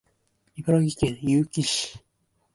[0.57, 1.99] 茨城県結城市